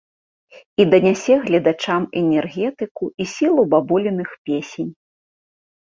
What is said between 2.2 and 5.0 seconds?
энергетыку і сілу бабуліных песень.